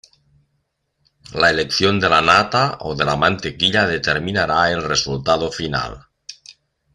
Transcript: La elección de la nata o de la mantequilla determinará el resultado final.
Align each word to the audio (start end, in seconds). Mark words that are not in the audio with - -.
La 1.43 1.51
elección 1.55 1.99
de 1.99 2.09
la 2.09 2.21
nata 2.29 2.63
o 2.79 2.95
de 2.95 3.05
la 3.05 3.15
mantequilla 3.15 3.85
determinará 3.85 4.71
el 4.71 4.81
resultado 4.81 5.51
final. 5.51 6.01